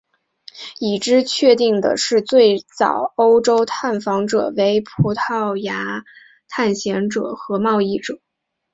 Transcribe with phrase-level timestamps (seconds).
[0.79, 1.93] 已知确定的
[2.27, 6.03] 最早欧洲探访者为葡萄牙
[6.47, 8.19] 探险者和贸易者。